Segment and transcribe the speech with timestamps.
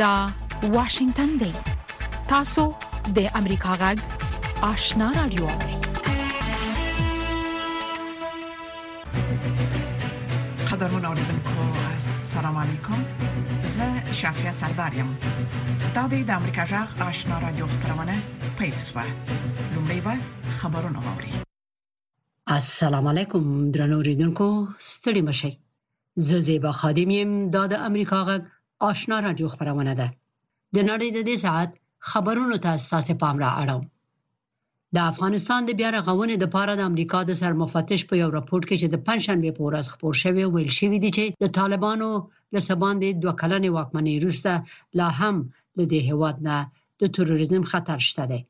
[0.00, 0.26] دا
[0.62, 1.52] واشنگتن دی
[2.28, 2.62] تاسو
[3.16, 3.98] د امریکا غږ
[4.66, 5.46] آشنا رادیو
[10.70, 11.52] قدرمن اوریدونکو
[11.96, 13.02] السلام علیکم
[13.76, 15.10] زه شافیا سردارم
[15.94, 18.14] دا د امریکا غږ آشنا رادیو خبرونه
[18.58, 19.04] پېښه
[19.74, 20.14] لومړی به
[20.62, 21.32] خبرونه واوري
[22.56, 23.44] السلام علیکم
[23.78, 25.52] درنو اوریدونکو ستړي مشئ
[26.30, 28.42] زه زیبا خادم يم د امریکا غږ
[28.82, 30.08] آشنا رادیو خبرونه ده
[30.74, 31.70] د نړۍ د دې ساعت
[32.10, 33.84] خبرونو ته اساسه پام را اړوم
[34.94, 38.76] د افغانستان د بیا رغونې د پاره د امریکا د سرمفتش په یو راپورټ کې
[38.82, 42.08] چې د پنځشنبه په ورځ خبر شوی ویل شوی دی چې د طالبانو
[42.54, 44.50] له سبان د دوه کلنې واکمنۍ وروسته
[44.98, 45.36] لا هم
[45.76, 46.56] له دې هواد نه
[47.00, 48.40] د تروریزم خطر شته دی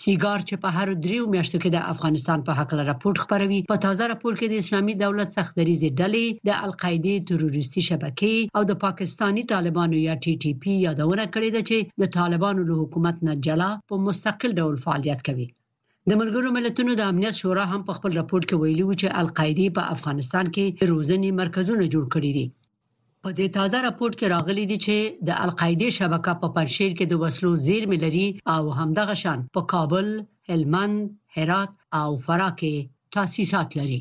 [0.00, 3.74] سیګار چې په هر دریو میاشتو کې د افغانستان په حق لپاره راپورټ خبروي په
[3.84, 8.72] تازه راپور کې د اسلامي دولت سخت دریزې ډلې د القاعده تروریستي شبکې او د
[8.84, 13.34] پاکستانی طالبانو یا ټي ټي پی یادونه کړې ده چې د طالبانو له حکومت نه
[13.46, 15.46] جلا په مستقل ډول فعالیت کوي
[16.10, 19.66] د ملګرو ملتونو د امنیت شورا هم په خپل راپورټ کې ویلي و چې القاعده
[19.76, 22.46] په افغانستان کې روزنې مرکزونه جوړ کړي دي
[23.24, 24.94] په دې تازه راپورټ کې راغلي دي چې
[25.28, 30.06] د القاعده شبکه په پرشیر کې د وسلو زیرمې لري او همدغه شان په کابل،
[30.48, 30.96] هلمند،
[31.36, 31.70] هرات
[32.00, 32.74] او فراه کې
[33.16, 34.00] تاسیسات لري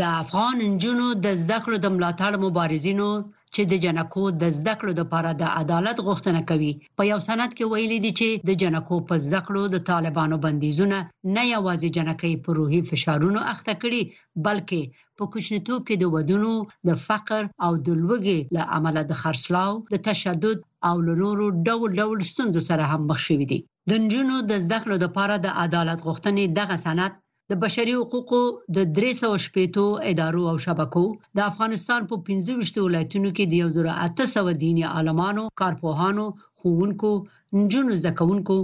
[0.00, 3.10] د افغان انجونو د زده کړو د ملاتړ مبارزینو
[3.58, 7.64] چې د جنکو د زده کړو لپاره د عدالت غوښتنه کوي په یو سند کې
[7.72, 10.98] ویلي دي چې د جنکو په زده کړو د طالبانو بندیزونه
[11.34, 14.02] نه یوازې جنکې په روحي فشارونو اخته کړي
[14.46, 14.80] بلکې
[15.16, 16.52] په کوچنیتوب کې د ودونو
[16.88, 22.18] د فقر او د لوږې له امله د خرڅلاو د تشدد او لورو ډول ډول
[22.32, 23.58] ستونزو سره هم مخ شوې دي
[23.90, 27.12] د نجونو د زده کړو لپاره د عدالت غوښتنې دغه سند
[27.52, 28.40] د بشري حقوقو
[28.76, 31.04] د 360 ادارو او شبکو
[31.36, 33.54] د افغانستان په 25 ولایتونو کې د
[33.90, 36.24] 1800 دینی عالمانو، کارپوهانو،
[36.58, 37.12] خوونکو،
[37.60, 38.56] نجونو زده کوونکو،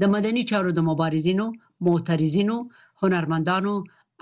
[0.00, 1.46] د مدني چارو د مبارزینو،
[1.86, 2.56] معترضینو،
[3.02, 3.74] هنرمندانو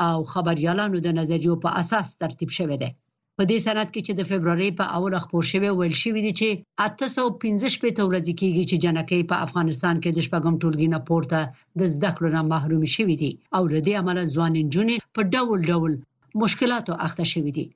[0.08, 2.90] او خبريالانو د نظریو په اساس ترتیب شوی دی.
[3.38, 6.48] په دې سند کې چې د فبرवरी په اوله خبر شوی ویل شوی دی چې
[6.86, 11.38] 815 پته ورځې کېږي چې جنکی په افغانستان کې د شپږم ټولګي نه پورته
[11.80, 15.58] د زده کړو نه محروم شوی دی او د دې عمل ځوان جنې په ډول
[15.70, 15.92] ډول
[16.42, 17.66] مشکلاتو اخته شوی دی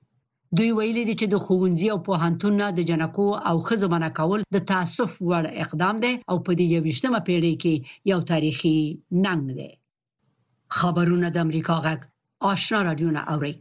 [0.56, 4.40] دوی ویلي دي چې د خوونځي او پوهنتون نه د جنکو او خزو منع کول
[4.56, 7.74] د تاسف وړ اقدام دی او په دې یوشتمه پیړۍ کې
[8.10, 8.76] یو تاریخي
[9.24, 9.70] ننګ دی
[10.78, 12.00] خبرونه د امریکا غک
[12.52, 13.54] آشنا رادیو نه اوري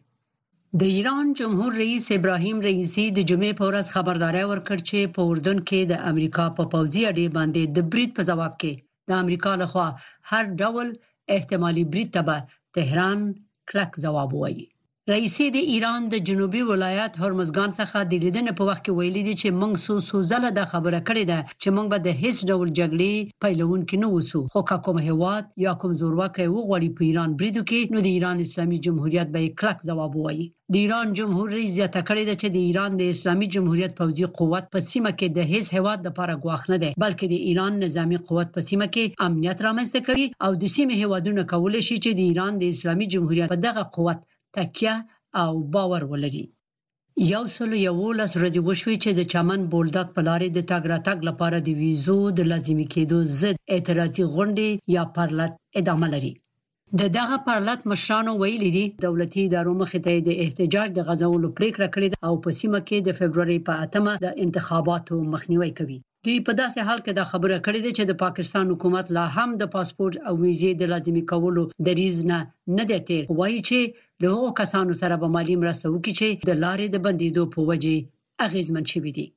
[0.82, 5.58] د ایران جمهور رئیس ابراهیم رئیسی د جمعې په ورځ خبرداري ورکړ چې په اردن
[5.70, 8.72] کې د امریکا په پوځي اډې باندې د بریټ په ځواب کې
[9.10, 9.88] د امریکا لخوا
[10.32, 10.88] هر ډول
[11.36, 12.36] احتمالي بریټ ته
[12.76, 13.20] تهران
[13.70, 14.66] کلک ځواب وایي
[15.14, 19.36] رئیسې د ایران د جنوبي ولایت هرمزګان څخه د لیدنې په وخت کې ویلي دي
[19.42, 23.14] چې موږ سو سوزله د خبره کړې ده چې موږ به د هیڅ ډول جګړې
[23.44, 27.80] پیلون کې نه وسو خو کوم هیواد یا کوم زورواکي وغوړي په ایران بریدو کې
[27.94, 32.24] نو د ایران اسلامي جمهوریت به کلک ځواب وایي د ایران جمهور رئیس زیاته کړې
[32.30, 36.00] ده چې د ایران د اسلامي جمهوریت پوځي قوت په سیمه کې د هیڅ هواد
[36.04, 40.00] د لپاره غواخ نه ده بلکې د ایران نظامی قوت په سیمه کې امنیت رامنځته
[40.08, 43.84] کوي او د سیمه هوادونو کولای شي چې د ایران د اسلامي جمهوریت په دغه
[43.98, 44.20] قوت
[44.56, 44.94] تکیه
[45.42, 46.44] او باور ولري
[47.34, 51.58] یو سل یوولس ورځې وشوي چې د چمن بولډاک په لارې د تاګ راتګ لپاره
[51.62, 56.34] د ویزو د لازمي کېدو ضد اعتراضي غونډې یا پرلت ادامه لري
[57.00, 61.88] د دغه پرلت مشرانو ویلي دي دولتي ادارو مخې ته د احتجاج د غزولو پریکړه
[61.94, 66.52] کړې او په سیمه کې د فبرवरी په اتمه د انتخاباتو مخنیوي کوي دوی په
[66.62, 70.16] داسې حال کې دا خبره کړې ده چې د پاکستان حکومت لا هم د پاسپورت
[70.28, 72.40] او ویزې د لازمي کولو دریز نه
[72.78, 73.80] نه دی تیر وایي چې
[74.24, 77.96] له هغو کسانو سره به مالی مرسته وکړي چې د لارې د بندیدو په وجه
[78.48, 79.28] اغیزمن شوي دي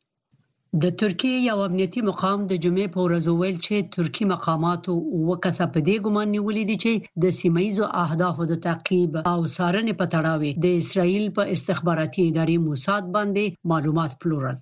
[0.82, 5.64] د ترکیه یو امنیتي مقام د جمعې په ورځ ویل چې ترکی مقامات او کسه
[5.74, 10.38] په دې ګمان نیولې دي چې د سیمایزو اهدافو د تعقیب او سارنې په تړاو
[10.64, 14.56] د اسرایل په استخباراتي ادارې موساد باندې معلومات پلورل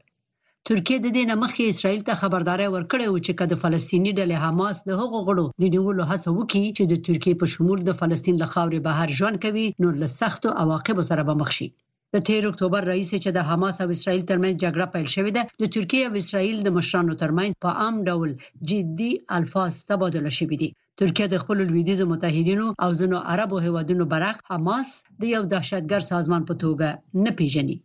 [0.72, 4.76] ترکیه د دې نه مخکې اسرائیل ته خبرداري ورکړې و چې کله فلسطینی ډلې حماس
[4.88, 8.48] د هغو غړو د نیولو هڅه وکړي چې د ترکیه په شمول د فلسطین له
[8.54, 11.68] خاورې بهر ژوند کوي نو له سختو عواقبو سره به مخ شي
[12.14, 15.62] د 13 اکتوبر رئیس چې د حماس او اسرائیل ترمنځ جګړه پیل شوې ده د
[15.76, 18.30] ترکیه او اسرائیل د مشرانو ترمنځ په عام ډول
[18.70, 20.70] جدي الفاظ تبادله شوې دي
[21.02, 24.88] ترکیه د خپل لویدیزو متحدینو او ځینو عربو هیوادونو برعکس حماس
[25.20, 26.88] د یو دهشتګر سازمان په توګه
[27.26, 27.78] نه پیژني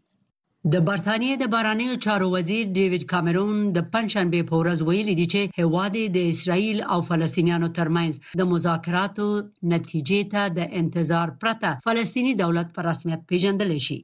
[0.74, 5.42] د برتانیې د بهرنیو چارو وزیر ډیوډ کامرون د پنځشنبه په ورځ ویلي دی چې
[5.60, 9.26] هواد د اسرایل او فلسطینیانو ترمنځ د مذاکراتو
[9.74, 14.00] نتیجې ته د انتظار پرته فلسطینی دولت په رسمیت پیژندل شي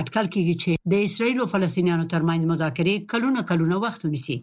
[0.00, 4.38] اټکل کیږي چې د اسرایل او فلسطینیانو ترمنځ مذاکرې کلونه کلونه وخت ونیسي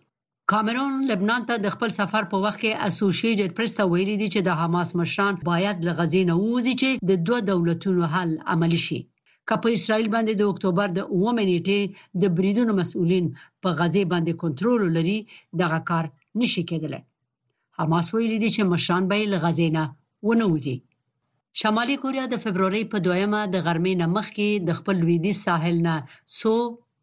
[0.52, 4.42] کامرون لبنان ته د خپل سفر په وخت کې اسوسییټډ پریس ته ویلي دی چې
[4.50, 9.00] د حماس مشران باید لغزې نه ووځي چې د دوه دولتونو حل عملی شي
[9.48, 11.82] که په اسرائیل باندې د اکتوبر د 9 نیټې
[12.22, 13.26] د بریدونو مسؤلین
[13.64, 15.18] په غزه باندې کنټرول لري
[15.62, 16.06] دغه کار
[16.40, 17.02] نشي کېدلی
[17.80, 19.84] حماس ویلي دي چې مشان به له غزې نه
[20.28, 20.78] ونوځي
[21.60, 25.96] شمالي کوریا د فبرورۍ په 2مه د غرمې نه مخکې د خپل لویدي ساحل نه
[26.40, 26.54] 100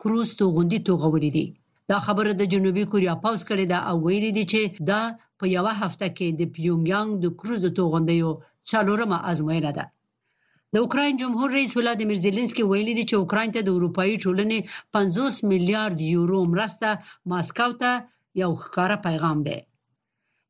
[0.03, 1.47] کروز توغندي توغوري دي
[1.91, 5.03] دا خبره د جنوبي کوریا پاوس کړي دا او ویلي دي چې دا
[5.41, 8.31] په یوه هفته کې د پیونګیانګ د کروز توغندیو
[8.71, 9.85] څلورمه ازموینه ده
[10.75, 14.59] د اوکرين جمهور رئیس ولادیمیر زيلنسکي ویلي دی چې اوکرين ته د اروپאי ټولنې
[14.97, 16.89] 50 میلیارډ یورو مرسته
[17.33, 17.93] ماسکاو ته
[18.43, 19.57] یو ښکاره پیغام دی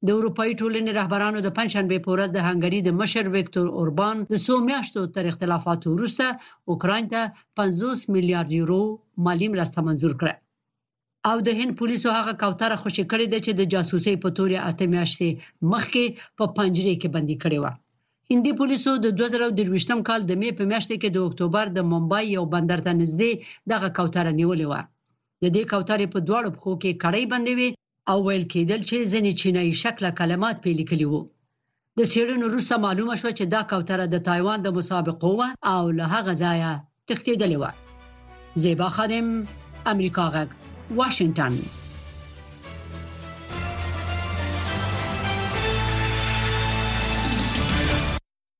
[0.07, 4.43] د اروپאי ټولنې رهبرانو د پنځشنبه په ورځ د هنګري د مشر وکتور اوربان د
[4.47, 6.27] سو میاشتو تر اختلافاتو وروسته
[6.73, 7.23] اوکرين ته
[7.63, 8.83] 50 میلیارډ یورو
[9.27, 10.35] مالی مرسته منزور کړه
[11.31, 14.85] او د هند پولیسو هغه کوتره خوشی کړې ده چې د جاسوسۍ په تورې اته
[14.95, 15.29] میاشتې
[15.73, 16.05] مخکې
[16.39, 17.67] په پنجرې کې بندي کړې و
[18.33, 22.43] هندي پولیسو د 2023م کال د مې په میاشت کې د اکتوبر د ممبای یو
[22.55, 23.31] بندر ته نږدې
[23.73, 24.75] دغه کوتره نیولې و
[25.43, 27.69] د دې کوترې په دواړو پخو کې کړې بندوي
[28.13, 31.23] او ویل کېدل چې ځینې چینایي شکل کلمات په لیکلي وو
[32.03, 36.13] د سیرن روسه معلومه شو چې دا کوتره د تایوان د مسابقو و او له
[36.15, 36.73] هغه ځایه
[37.09, 39.27] تښتېدلې و زیبا خادم
[39.97, 40.51] امریکا غک
[40.99, 41.55] واشنگتن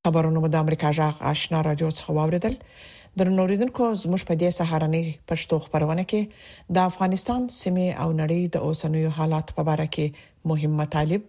[0.09, 2.55] خبرونه مو د امریکا جغ آشنا رادیو څخه واوریدل
[3.23, 6.23] درنوریدونکو زموږ په دې سهارنۍ پښتو خبرونه کې
[6.77, 10.07] د افغانستان سیمه او نړۍ د اوسنوي حالات په اړه کې
[10.53, 11.23] مهم مطالب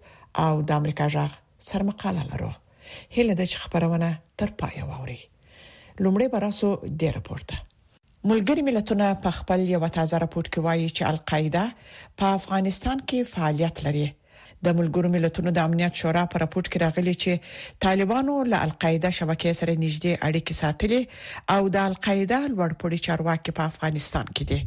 [0.46, 1.32] او د امریکا جغ
[1.70, 2.52] سرمقاله لرو
[3.18, 4.10] هله د خبرونه
[4.44, 5.18] تر پای واوري
[6.04, 6.68] لومړی براسو
[7.04, 7.56] د راپورته
[8.32, 13.86] ملګری ملتونه په خپل یو تازه راپور کې وایي چې القاعده په افغانستان کې فعالیت
[13.90, 14.08] لري
[14.68, 17.32] د ملګرو ملتونو د امنیت شورا په راپورټ کې راغلي چې
[17.86, 21.02] طالبانو له القاعده شبکې سره نږدې اړیکې ساتلې
[21.56, 24.60] او د القاعده لوړپوړي چارواکي په افغانستان کې دي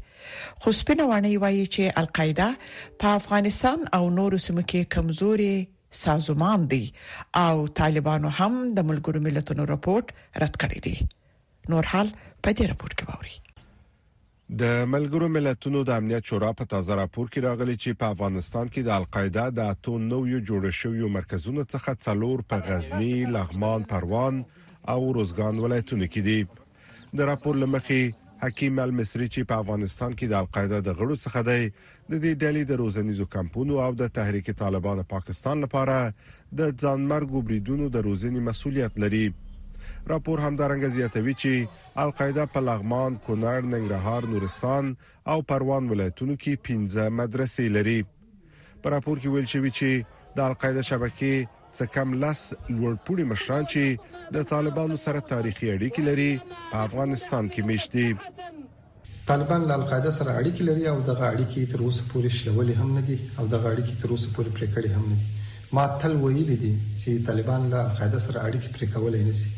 [0.65, 2.49] خو سپینوانی وایي چې القاعده
[3.05, 5.53] په افغانستان او نورو سیمو کې کمزوري
[6.07, 6.85] سازمان دی
[7.47, 10.07] او طالبانو هم د ملګرو ملتونو راپورټ
[10.47, 10.97] رد کړی دی
[11.75, 12.09] نور حال
[12.43, 13.35] په دې راپورټ کې ووري
[14.61, 18.83] د ملګرو ملتونو د امنیت شورا په تازه راپور کې راغلي چې په افغانستان کې
[18.87, 24.41] د القاعده د اتو نو یو جوړ شویو مرکزونو څخه څلور په غزنی، لغمان، پروان
[24.95, 30.45] او روزګان ولایتونو کې دي د راپور لمخې حکیم المصری چې په افغانستان کې د
[30.45, 35.01] القاعده د غړو څخه دی د دې ډلې د روزنیزو کمپونو او د تحریک طالبان
[35.15, 35.97] پاکستان لپاره
[36.63, 39.25] د ځانمرګ وبریدونو د روزنې مسولیت لري
[40.13, 41.53] راپور همدارنګه زیاتوي چې
[42.05, 44.85] القاعده په لغمان، کونړ، ننګرهار، نورستان
[45.35, 47.99] او پروان ولایتونو کې 15 مدرسې لري
[48.81, 49.91] په راپور کې ویل شوی چې
[50.37, 51.37] د القاعده شبکې
[51.77, 52.41] څه کم لاس
[52.77, 53.83] لوړپوړي مشران چې
[54.37, 56.33] د طالبانو سره تاریخي اړیکې لري
[56.71, 58.09] په افغانستان کې میشتي
[59.29, 63.03] طالبان له القاعده سره اړیکې لري او دغه اړیکې تر اوسه پورې شلولې هم نه
[63.09, 65.27] دي او دغه اړیکې تر اوسه پورې پرې کړې هم نه دي
[65.77, 69.49] ما تل ویلي دي چې طالبان له القاعده سره اړیکې پرې کولای نشي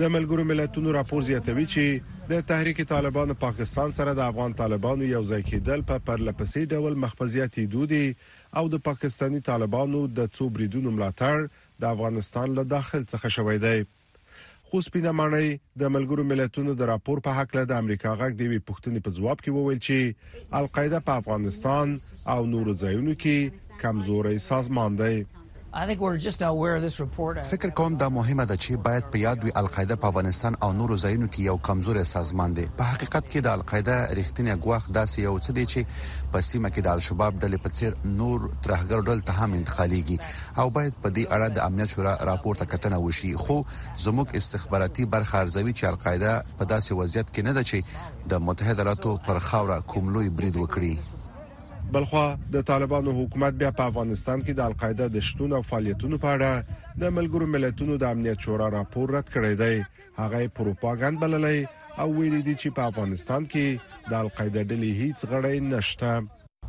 [0.00, 5.22] د ملګرو ملتونو راپور زیاتوي چې د تحریک طالبان پاکستان سره د افغان طالبانو یو
[5.30, 8.02] ځای کېدل په پرلپسې ډول مخفزياتي دودي
[8.62, 11.48] او د پاکستانی طالبانو د څو بریدونو ملاتړ
[11.84, 13.90] د افغانستان له داخل څخه شوې دی
[14.72, 15.48] خو سپینه مانای
[15.82, 19.38] د ملګرو ملتونو د راپور په حق له د امریکا غږ دی پښتنې په جواب
[19.44, 19.98] کې وویل چې
[20.60, 21.86] القاعده په افغانستان
[22.34, 23.36] او نورو ځایونو کې
[23.82, 25.16] کمزوري سازمان دی
[27.42, 30.96] فکر کوم دا مهمه ده چې باید په یاد وي القاعده په افغانستان او نورو
[31.04, 35.34] ځایونو کې یو کمزور سازمان دی په حقیقت کې د القاعده ریښتینی غواخ داسې یو
[35.44, 35.80] څه دی چې
[36.32, 40.16] په سیمه کې د الشباب ډلې په څیر نور ترهګر ډلې ته هم انتقالېږي
[40.60, 43.56] او باید په دې اړه د امنیت شورا راپورته کتنه وشي خو
[44.06, 47.78] زموږ استخباراتي برخه ارزوي چې القاعده په داسې وضعیت کې نه ده چې
[48.30, 50.92] د متحده ایالاتو پر خاوره کوم لوی برید وکړي
[51.94, 56.28] بلخوا د طالبانو حکومت بیا په افغانستان کې د القاعده د شتون او فعالیتونو په
[56.34, 59.74] اړه د ملګرو ملتونو د امنیت شورا راپور رد کړی دی
[60.20, 61.58] هغه پروپاګاند بللی
[62.02, 63.66] او ویلي دي چې په افغانستان کې
[64.10, 66.10] د القاعده ډلې هیڅ غړی نشته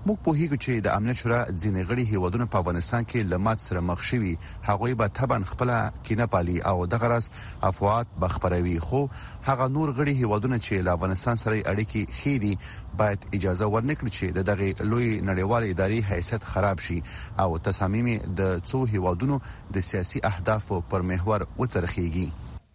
[0.07, 3.79] موږ په هیګو چې د امنیت شورا ځینې غړي هیوادونه په افغانستان کې لمات سره
[3.89, 4.33] مخ شوي
[4.69, 5.69] هغه به تبن خپل
[6.05, 7.25] کینه پالي او د غرس
[7.69, 9.01] افواد بخبروي خو
[9.49, 12.53] هغه نور غړي هیوادونه چې له افغانستان سره اړیکې خېدي
[12.99, 16.99] باید اجازه ورنکړي چې دغه لوی نړیوال اداري حیثیت خراب شي
[17.41, 18.07] او تصامیم
[18.39, 19.35] د څو هیوادونو
[19.73, 22.27] د سیاسي اهداف پر محور وڅرخيږي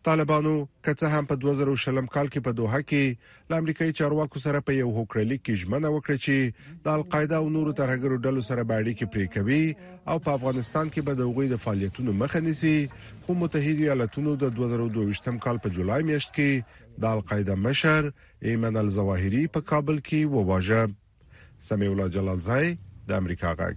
[0.06, 3.04] طالبانو که څه هم په 2000 شلم کال کې په دوحه کې
[3.50, 6.36] د امریکایي چارواکو سره په یو هوکړلې کې ژمنه وکړه چې
[6.84, 9.64] د القاعده او نورو ترهګرو ډلو سره باندې کې پری کوي
[10.12, 12.74] او په افغانستان کې به د غوي د فعالیتونو مخه نیسي
[13.26, 16.50] خو متحده ایالاتونو د 2022 کال په جولای میاشت کې
[17.06, 18.02] د القاعده مشر
[18.52, 20.82] ایمن الزواهری په کابل کې وواژه
[21.70, 22.66] سمیع الله جلالزای
[23.10, 23.76] د امریکا غږ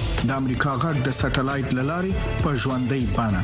[0.29, 2.13] د امریکا غږ د سټلایټ للارې
[2.43, 3.41] په ژوندۍ بانه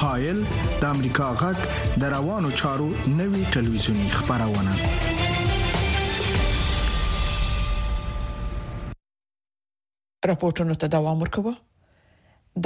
[0.00, 0.36] هایل
[0.80, 1.58] د امریکا غږ
[2.02, 2.86] د روانو چارو
[3.18, 4.72] نوي ټلویزیونی خبرونه
[10.28, 11.54] راپورټونو ته دوام ورکوه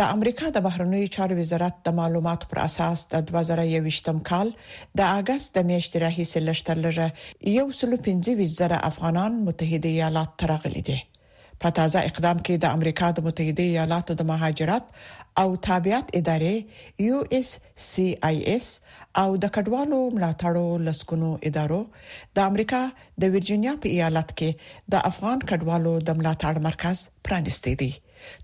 [0.00, 4.48] د امریکا د بهرنیو چارو وزارت د معلوماتو پر اساس د 2021م کال
[4.98, 7.06] د اگست د میاشتې راهیسې لشترلره
[7.58, 10.98] یو سل 15 زره افغانان متحده ایالات ترغلي دي
[11.62, 14.84] په تازه اقدام کې د امریکا د متحده ایالاتو د مهاجرت
[15.40, 16.54] او تابعیت ادارې
[17.08, 17.48] یو اس
[17.90, 18.66] سی آی اس
[19.22, 21.80] او د کډوالو ملاتړو لسکونو ادارو
[22.38, 22.80] د امریکا
[23.24, 24.50] د ویرجینیا په ایالت کې
[24.94, 26.98] د افغان کډوالو د ملاتړ مرکز
[27.28, 27.90] پرانیستی دی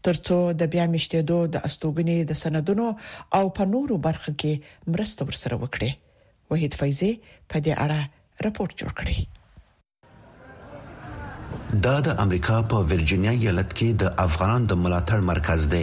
[0.09, 2.87] ترڅو د بیا مشتیدو د استوګنې د سندونو
[3.41, 4.53] او په نورو برخو کې
[4.93, 5.91] مرسته ورسره وکړي
[6.55, 7.13] وحید فیضی
[7.51, 8.01] په دې اړه
[8.49, 9.19] راپور جوړ کړی
[11.85, 15.83] دا د امریکا په ورجینیا ایالت کې د افغانان د ملاتړ مرکز دی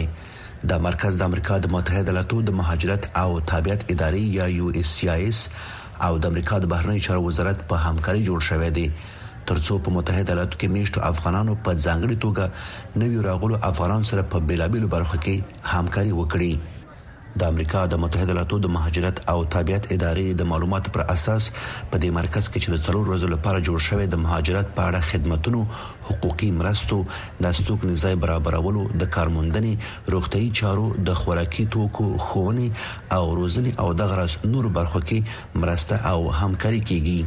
[0.70, 4.88] دا مرکز د امریکا د متحده ایالاتو د مهاجرت او تابعیت ادارې یا یو اس
[5.00, 5.38] سی اس
[6.06, 8.86] او د امریکا د بهرنی چارو وزارت په همکاري جوړ شوی دی
[9.50, 14.44] ترڅو په متحده ایالاتو کې میشتو افغانانو په ځانګړي توګه نوی راغلو افغانان سره په
[14.52, 16.52] بیلابیلو برخو کې همکاري وکړي
[17.38, 21.42] د امریکا د متحده ایالاتو د مهاجرت او تابعیت ادارې د معلوماتو پر اساس
[21.90, 25.00] په دې مرکز کې چې د څلور ورځې لپاره جوړ شوی د مهاجرت په اړه
[25.10, 25.64] خدماتو
[26.10, 26.98] حقوقي مرستو
[27.42, 29.74] د ستوک نزای برابرولو د کارموندنې
[30.16, 32.68] روغتي چارو د خوراکي توکو خونې
[33.18, 34.26] او روزنې او دغه
[34.56, 35.18] نور برخو کې
[35.64, 37.20] مرسته او همکاري کیږي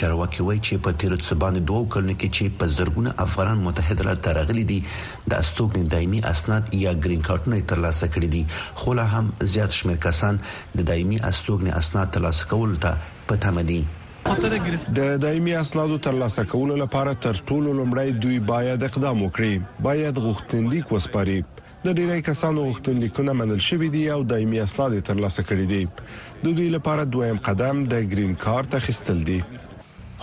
[0.00, 4.02] چارواکي وایي چې په تیر څه باندې دوه کلونه کې چې په زرګونه افغانان متحده
[4.06, 9.08] ایالاتو راغلي دي د استوګنې دایمي اسناد یا گرین کارتونه ترلاسه کړي دي خو لا
[9.16, 13.82] هم زیات شمیر کسان د دایمي استوګنې اسناد ترلاسه کول ته پټه مدي
[14.24, 20.92] د دایمي اسنادو ترلاسه کولو لپاره تر ټولو لومړی دوی باید اقدام وکړي باید غوښتنلیک
[20.94, 21.38] وسپاري
[21.84, 26.68] د ډیری کسانو غوښتنلیکونه منل شوې دي او دایمي اسناد ترلاسه کړي دي د دوی
[26.76, 29.38] لپاره دویم قدم د گرین کارت اخیستل دي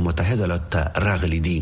[0.09, 1.57] متحده ایالات ته راغلي دي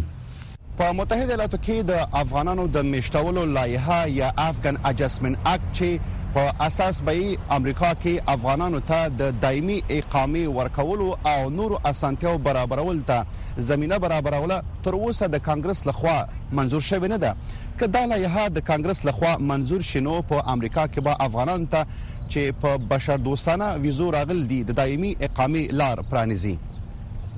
[0.80, 6.42] په متحده ایالاتو کې د افغانانو د میشتولو لایحه یا افغان اډجسټمنټ اکټ چې په
[6.60, 13.26] اساس به امریکا کې افغانانو ته د دایمي اقامه ورکولو او نورو اسانتیاو برابرول ته
[13.58, 16.26] زمينه برابروله تر اوسه د کانګرس لخوا
[16.58, 17.34] منزور شوی نه ده
[17.80, 21.86] کدا لایحه د کانګرس لخوا منزور شینو په امریکا کې به افغانان ته
[22.28, 26.56] چې په بشر دوستانه ویزو راغل دي د دایمي اقامه لار پرانیزي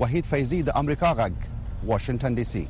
[0.00, 2.66] وحید فیضی د امریکا غږ واشنگټن ډي سي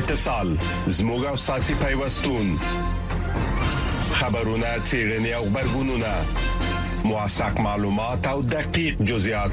[0.00, 0.48] اتصال
[0.96, 2.46] زموږ او ساسي پیوستون
[4.18, 6.10] خبرونه چیرنې او خبرګونونه
[7.08, 9.52] مواساک معلومات او دقیق جزئیات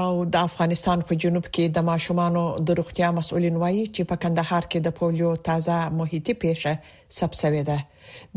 [0.00, 4.64] او د افغانستان په جنوب کې د ماشومانو د روغتیا مسؤلین وایي چې په کندهار
[4.70, 6.72] کې د پولیو تازه محیطي پیښه
[7.18, 7.78] سبسوي ده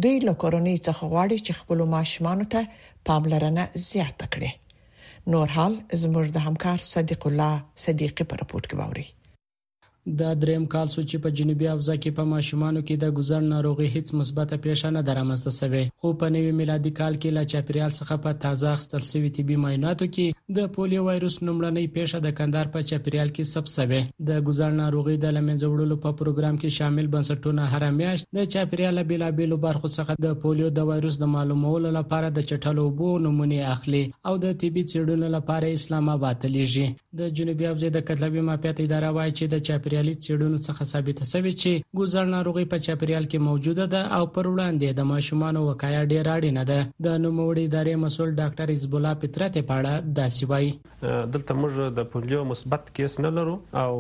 [0.01, 2.61] دوی له کورونی څخه غواړي چې خپل ماشومانو ته
[3.07, 4.51] پاملرنه زیاته کړي
[5.33, 7.53] نور حال زموږ د همکار صدیق الله
[7.85, 9.05] صدیقي پر راپورټ کوي
[10.19, 13.85] دا دریم کال سو چې په جنوبي حوزه کې په ماشومانو کې د ګذر ناروغي
[13.93, 18.17] هیڅ مثبته پیښه نه درامسته شوې خو په نوي میلادي کال کې لا چاپریال څخه
[18.25, 22.85] په تازه خستل شوی طبي معایناتو کې د پولیو وایروس نوملنۍ پیښه د کندهار په
[22.91, 27.89] چاپریال کې ثبت شوې د ګذر ناروغي د لمنځوړلو په پروګرام کې شامل بنسټونه هر
[27.97, 32.85] میاشت د چاپریال بیلابیلو برخو څخه د پولیو د وایروس د معلومولو لپاره د چټلو
[33.01, 37.93] بو نمونه اخلي او د طبي څېړنو لپاره اسلام آباد ته لیږي د جنوبي حوزه
[37.99, 42.31] د کتلبي مافیات اداره وایي چې د چاپریال چاپیریالي څېړنو څخه ثابته شوې چې ګوزړ
[42.31, 46.79] ناروغي په چاپیریال کې موجوده ده او پر وړاندې د ماشومانو وقایه ډېر اړینه ده
[47.07, 52.09] د نوموړي ادارې مسول ډاکټر حزب الله پترته په اړه داسې وایي دلته موږ د
[52.15, 53.93] پولیو مثبت کیس نه لرو او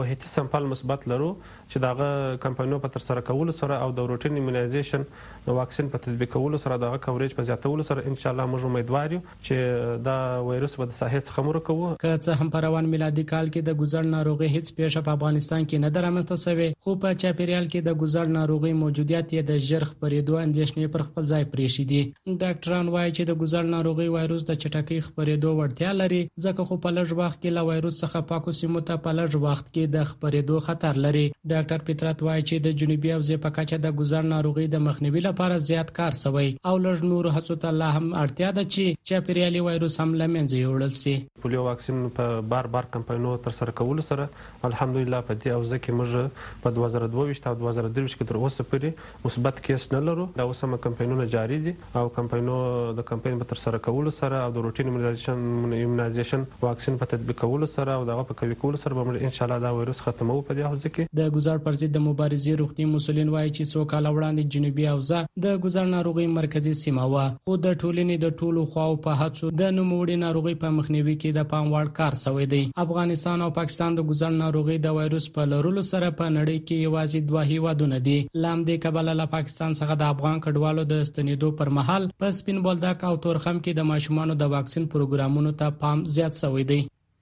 [0.00, 4.40] محیطي سمپل مثبت لرو چې داغه کمپاینو په تر سره کولو سره او د روټین
[4.42, 5.06] ایمونایزیشن
[5.48, 9.16] د واکسین په تطبیقولو سره دغه کوریج په زیاتولو سره ان شاء الله موږ امیدوار
[9.16, 10.18] یو چې دا
[10.50, 14.12] وایرس به د صحه څخه مرکو که څه هم پروان میلادي کال کې د ګوزړ
[14.16, 17.94] ناروغي هیڅ پیښه په افغان افغانستان کې نه درامته شوې خو په چاپیریال کې د
[18.02, 23.10] ګزړ ناروغي موجودیت یې د ژر خپرېدو اندیشنې پر خپل ځای پریښې دي ډاکټران وایي
[23.16, 27.36] چې د ګزړ ناروغي وایروس د چټکۍ خپرېدو وړتیا لري ځکه خو په لږ وخت
[27.42, 31.26] کې له وایروس څخه پاکو سیمو ته په لږ وخت کې د خپرېدو خطر لري
[31.52, 35.60] ډاکټر پترات وایي چې د جنوبي حوزې په کچه د ګزړ ناروغي د مخنیوي لپاره
[35.70, 40.00] زیات کار شوی او لږ نور هڅو ته لا هم اړتیا ده چې چاپیریالي وایروس
[40.04, 41.14] هم لمنځه یوړل شي
[41.46, 44.30] پولیو واکسین په بار بار کمپاینونو تر سره کول سره
[44.70, 48.92] الحمدلله په دې اوزه کې موږ په 2022 او 2023 کې تر اوسه پورې
[49.26, 52.56] مثبت کیس نه لرو دا اوس هم کمپاینونه جاری دي او کمپاینو
[53.00, 55.44] د کمپاین په تر سره کولو سره او د روټین ایمونایزیشن
[55.80, 59.36] ایمونایزیشن واکسین په تطبیق کولو سره او دغه په کوي کولو سره به موږ ان
[59.38, 62.60] شاء الله دا وایروس ختمو په دې اوزه کې د ګزار پر ضد د مبارزې
[62.62, 67.26] روغتي مسولین وایي چې څو کال وړاندې جنوبي اوزه د ګزار ناروغي مرکزی سیمه و
[67.50, 71.48] خو د ټولنې د ټولو خواو په هڅو د نوموړي ناروغي په مخنیوي کې د
[71.54, 75.42] پام وړ کار شوی دی افغانستان او پاکستان د ګزار ناروغي د وایروس ویروس په
[75.50, 80.04] لرلو سره په نړۍ کې یوازې دوه هیوادونه دي لامدې کبل له پاکستان څخه د
[80.14, 84.52] افغان کډوالو د ستنېدو پر مهال په سپین بولدک او تورخم کې د ماشومان د
[84.56, 86.80] واکسین پروګرامونو ته پام زیات شوی دی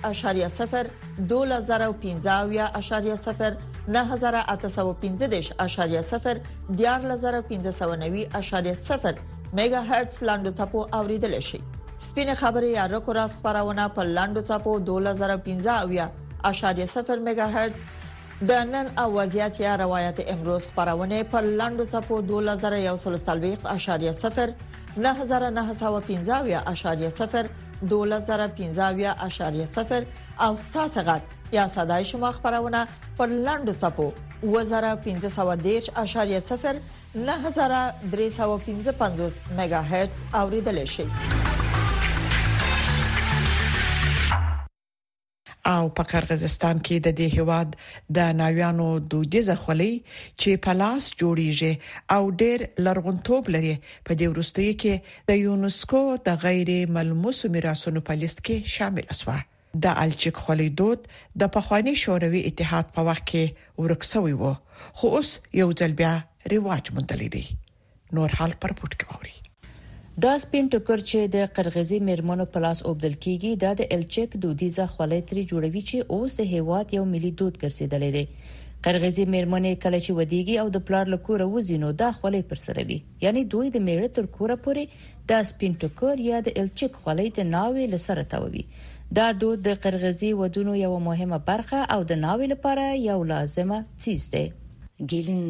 [0.03, 0.83] 2040.0
[1.39, 3.87] 2015.0 9015.0 14590.0
[9.53, 11.61] میگا هرتز لاندو صپو اوریدل شي
[11.99, 14.79] سپینه خبره یا رکو راس خبرونه په لاندو صپو
[16.45, 16.65] 2015.0
[17.13, 17.81] میگا هرتز
[18.49, 22.29] د نن اوازيات یا روایت امروز خبرونه په لاندو صپو 2140.0
[24.99, 25.05] 9915.0
[27.91, 27.93] 2015.0
[30.45, 31.23] او ساسغت
[31.53, 32.87] یا ساده شما خبرونه
[33.19, 34.49] پر لاندو سپو 2510.0
[37.15, 41.05] 9315 میگا هرتز اوریدل شي
[45.67, 47.73] او په قرغیزستان کې د دې هواد
[48.15, 50.05] د ناویانو دودیزه خولي
[50.41, 51.73] چې پلاس جوړیږي
[52.15, 53.75] او ډېر لرغونتوب لري
[54.07, 54.95] په دې ورستۍ کې
[55.29, 59.41] د یونسکو د غیر ملموس میراثونو په لیست کې شامل اسوه
[59.85, 61.09] د الچک خلیدود
[61.41, 64.53] د پخوانی شوروي اتحاد په وخت کې ورکسوي وو
[65.01, 66.13] خو اوس یو ځل بیا
[66.53, 67.43] ریواج مندل دي
[68.19, 69.35] نور حال پر پټ کوي
[70.27, 75.31] دا سپین ټوکر چې د قرغیزي میرمنو پلاس اوبدل کیږي دا د الچک دودیزه خولې
[75.33, 80.19] تری جوړوي چې اوس د هیواد یو ملي دود ګرځیدلې ده قرغیزي میرمنې کله چې
[80.21, 84.19] ودیږي او د پلار لکور وزینو دا خولې پر سره وي یعنی دوی د میړه
[84.19, 88.65] تر کوره پورې دا سپین ټوکر یا د الچک خولې د ناوې لسره تاوي
[89.15, 94.25] دا دود د قرغزي ودونو یو مهمه برخه او د ناوې لپاره یو لازمه چیز
[94.35, 94.47] دی
[95.11, 95.45] ګیلین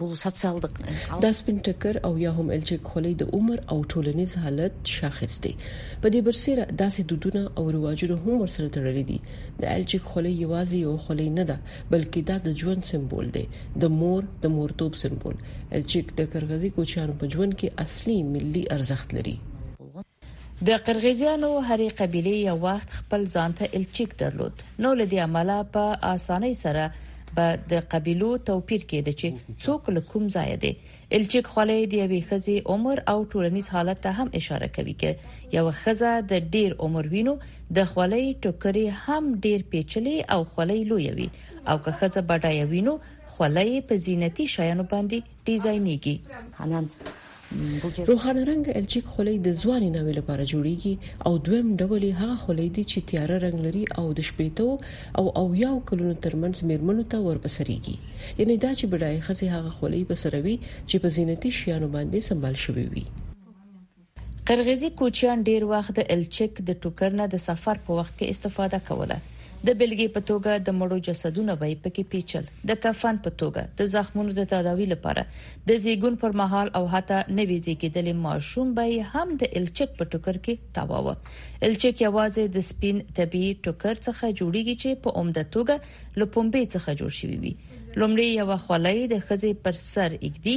[0.00, 0.74] بو ساتسالدق
[1.22, 5.52] دا سپین ټکر او یا هم الچ خولې د عمر او ټولنیز حالت شاخص دی
[6.00, 9.18] په دې برسره داسې دودونه او رواجونه هم ورسره تړلي دي
[9.62, 11.56] د الچ خولې یوازې یو خولې نه ده
[11.90, 13.44] بلکې دا د ژوند سمبول دی
[13.82, 15.36] د مور د مورتوب سمبول
[15.80, 19.36] الچ د کرغزي کوچانو په ژوند کې اصلي ملي ارزښت لري
[20.64, 26.54] د قرغیزانو هرې قبيله یو وخت خپل ځانته الچیک درلود نو لدی عمله په اسانۍ
[26.60, 26.86] سره
[27.38, 30.70] به د قبيلو توپیر کېده چې څوک له کوم ځای دی
[31.18, 35.66] الچیک خولې دی وی خزي عمر او ټولنیز حالت ته هم اشاره کوي چې یو
[35.82, 41.28] خزه د ډیر عمر وینو د خولې ټوکري هم ډیر پیچلي او خولې لوی وي
[41.68, 47.20] او که خزه بډای وینو خولې په زینتی شایانو باندې ډیزاینېږي
[48.06, 50.94] روخانه رنگ الچیک خولې د ځواني ناوې لپاره جوړیږي
[51.28, 54.68] او دویم ډول یې هغه خولې دي چې تیار رنگ لري او د شپېتو
[55.22, 57.96] او او یو کلونو ترمنځ میرمنو ته ورپسريږي
[58.40, 60.56] یعنی دا چې بډای خزي هغه خولې بسروي
[60.88, 63.04] چې په زینتي شیانو باندې سمبال شوی وي
[64.50, 68.78] قرغیزي کوچیان ډیر وخت د الچک د ټوکر نه د سفر په وخت کې استفاده
[68.90, 69.18] کوله
[69.64, 73.90] د بلګې په توګه د مړو جسدونه به پکې پیچل د کفن په توګه د
[73.92, 75.22] زخمونو د تداوی لپاره
[75.68, 80.36] د زیګون پر مهال او حتی نوې زیګیدل ماشوم به هم د الچک په ټوکر
[80.44, 81.14] کې تاواوه
[81.68, 85.74] الچک یوازې د سپین طبي ټوکر څخه جوړیږي چې په عمده توګه
[86.20, 87.54] لپومبې څخه جوړ شوی وي
[88.00, 90.56] لومړی یو خولای د خزي پر سر اګدي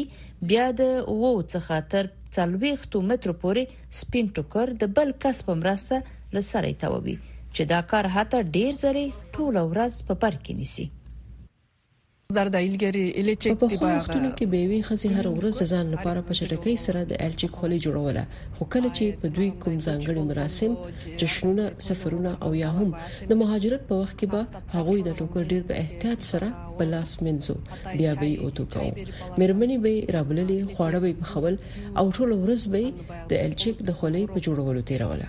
[0.53, 2.03] بیا د وو څخه تر
[2.37, 7.17] 40 متر پورې سپین ټوکر د بل کس په مرسته لسره تاووي
[7.55, 10.87] چې دا کار حتی ډیر زری ټول ورځ په پر کې نیسي
[12.37, 16.33] در د ایلګری الچک دی باغ نو کې بیوی خزي هر ورځ ځان لپاره په
[16.39, 18.23] شټکۍ سره د الچک خولې جوړوله
[18.59, 20.71] خو کله چې په دوی کوم ځانګړي مراسم
[21.23, 22.89] جشنونه سفرونه او یا هم
[23.33, 24.41] د مهاجرت په وخت کې به
[24.77, 27.55] هغه د ټوکر ډیر په احتیاط سره په لاس منځو
[27.99, 28.87] بیا به او توکو
[29.39, 31.55] مرمنې به رابللې خواړه به بخول
[32.03, 32.83] او ټول ورځ به
[33.29, 35.27] د الچک د خولې په جوړولو تیروله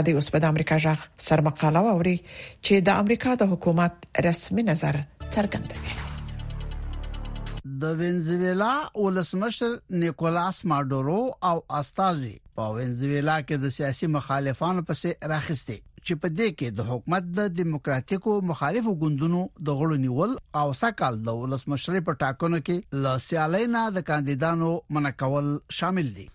[0.00, 7.58] د اوس په امریکا ژغ سرمقاله ووري چې د امریکا د حکومت رسمي نظر څرګندوي
[7.82, 9.74] د وینزویلا ولسمشر
[10.04, 11.18] نیکولاس ماډورو
[11.50, 16.80] او استازي په وینزویلا کې د سیاسي مخالفانو پسې راخسته چې په دې کې د
[16.92, 22.76] حکومت د دیموکراتیکو مخالفو ګوندونو د غړو نیول او سکهال د ولسمشر په ټاکنو کې
[23.08, 25.48] لاسیالینا د کاندیدانو منکول
[25.80, 26.28] شامل دي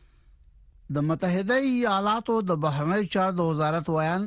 [0.95, 4.25] د متحده ایالاتو د بهرنی چارو وزارت ویان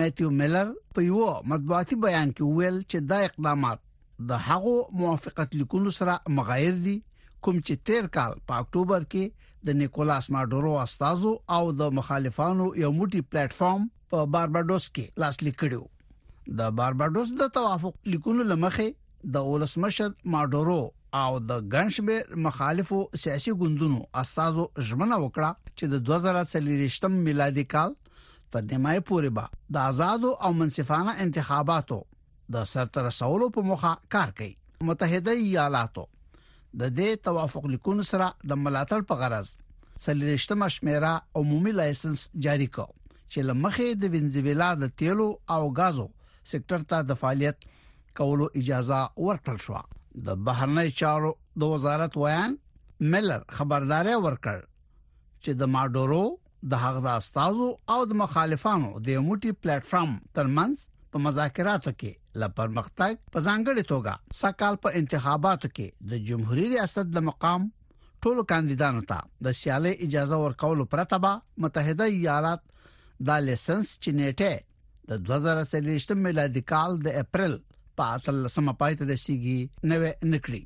[0.00, 3.84] میتیو میلر په یو مطبوعاتي بیان کې ویل چې دا اقدامات
[4.32, 9.78] د هغو موافقت لیکونو سره مغایز دي کوم چې تیر کال په اکتوبر کې د
[9.82, 13.84] نیکولاس ماډورو استادو او د مخالفانو یو موټي پلیټ فارم
[14.14, 18.88] په باربادوس کې لاسلیک کړو د باربادوس د توافق لیکونو لمخه
[19.38, 20.80] د ولسمشر ماډورو
[21.20, 27.92] او د ګنشمیر مخالفو سیاسي ګوندونو اساسو ژمنه وکړه چې د 2023 میلادي کال
[28.54, 31.98] تر نیمه پورې به د آزادو او منصفانه انتخاباتو
[32.56, 34.52] د سرتر سولو په مخه کار کوي
[34.90, 36.06] متحده ایالاتو
[36.80, 39.52] د دې توافق لیکونو سره د ملاتړ په غرض
[40.06, 46.08] سلیریشتم شمیره عمومي لایسنس جاری کړ چې لمخې د وینزویلا د تیلو او غازو
[46.54, 47.68] سکتور ته د فعالیت
[48.22, 49.82] کولو اجازه ورکړل شو
[50.14, 52.54] د بهرنی چارو د وزارت ویان
[53.12, 54.58] ملر خبرداري ورکړ
[55.44, 56.24] چې د ماډورو
[56.72, 62.40] د هغه د استادو او د مخالفانو د موټي پلیټ فارم ترمنځ په مذاکراتو کې
[62.40, 67.66] ل پرمختګ په ځانګړي توګه سکهال په انتخاباتو کې د جمهوریت ریاست د مقام
[68.26, 72.64] ټولو کاندیدانو ته د سیالې اجازه ورکولو پرته به متحده ایالات
[73.30, 77.56] د لایسنس چې نیټه د 2023 میلادي کال د اپریل
[78.00, 79.56] په اصل سم پای ته رسیدي
[79.90, 79.96] نو
[80.34, 80.60] نکړي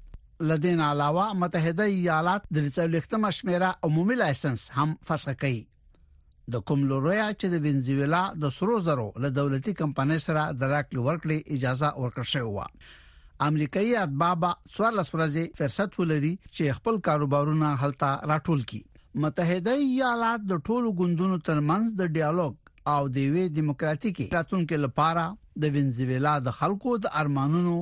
[0.49, 7.27] لدین علاوه متحده ایالات د څلورختم شمیره عمومي لایسنس هم فسخ کړي د کوم لوریا
[7.31, 12.29] چې د وینزویلا د سرو زرو له دولتي کمپنۍ سره د راکړې ورکړې اجازه ورکړ
[12.35, 19.75] شوې و امریکایي اتبابا څوارلس ورځې فرصت ولري چې خپل کاروبارونه هلته راټول کړي متحده
[19.89, 25.23] ایالات د ټولو ګوندونو ترمنځ د ډیالوګ او د وی دیموکراتیکي راتونکو لپاره
[25.63, 27.73] د وینزویلا د خلکو د ارمانونو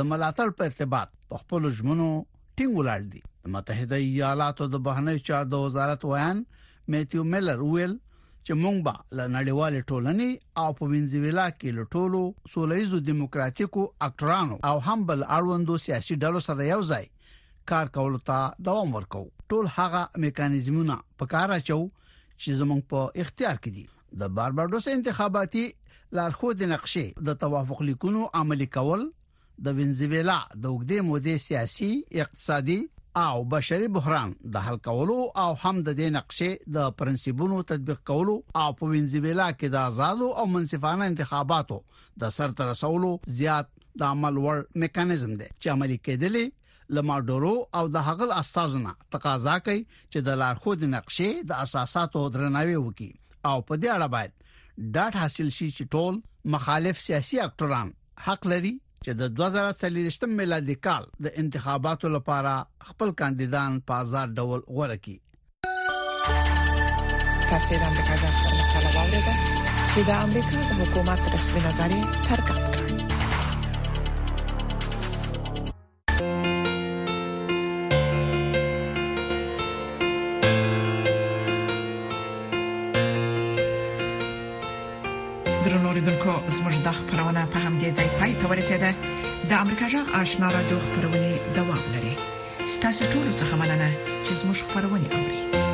[0.00, 2.06] د ملاتړ په ارتباط په خپل ژمنو
[2.60, 3.20] ټینګ ولاړ دي
[3.56, 6.40] متحده ایالاتو د بهرنی چار د وزارت ویان
[6.94, 13.04] میتیو میلر ویل چې مونږ به له نړیوال ټولنې او په وینزویلا کې لټولو سولېزو
[13.12, 17.08] دیموکراتیکو اکټرانو او هم بل اړوندو سیاسي ډلو سره یو ځای
[17.74, 23.60] کار کول ته دوام ورکو ټول هغه میکانیزمونه په کار اچو چې زمونږ په اختیار
[23.64, 23.86] کې دي
[24.22, 25.64] د بارباډوس انتخاباتي
[26.16, 29.04] لارښود نقشې د توافق لیکونو عملي کول
[29.68, 31.88] د وینزویلا د وګړي مودې سیاسي
[32.24, 32.76] اقتصادي
[33.22, 38.36] او بشري بحران د حل کولو او هم د دې نقشې د پرنسيبونو تطبیق کولو
[38.62, 41.78] او په وینزویلا کې د آزادو او منصفانه انتخاباتو
[42.24, 43.70] د سرته رسولو زیات
[44.02, 49.82] د عمل ور میکانیزم دی چې عملي کېدلې لماډورو او د هغل استادونه تقاضا کوي
[49.82, 53.12] چې د لارښود نقشې د اساساتو درناوی وکړي
[53.50, 54.32] او په دې اړه باید
[54.94, 56.14] ډاټ حاصل شي چې ټول
[56.54, 57.88] مخالف سیاسي اکټوران
[58.28, 58.72] حق لري
[59.04, 62.54] چې د 2023 میلادي کال د انتخاباتو لپاره
[62.92, 65.16] خپل کاندیدان په آزاد ډول غوړه کړي
[67.50, 69.34] تاسو د امریکا د اقتصاد مقاله واوریده
[69.92, 71.90] چې د امریکا د حکومت رسمي نظر
[72.26, 72.73] څرګند
[86.58, 88.90] زموږ د خبرونه په هم دي ځای پای ته ورسیده
[89.50, 91.22] د امریکا جغ آشنا را دوه خبرونه
[91.56, 92.14] دوام لري
[92.74, 93.88] ستاسو ټول څه مننه
[94.24, 95.73] چې زموږ خبرونه اوري